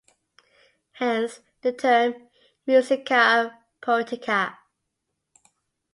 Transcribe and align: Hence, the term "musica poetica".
Hence, 0.93 1.41
the 1.61 1.71
term 1.73 2.27
"musica 2.65 3.53
poetica". 3.81 4.57